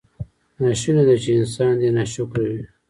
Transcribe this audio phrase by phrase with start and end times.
[0.61, 2.63] ناشونې ده چې انسان دې ناشکره وي.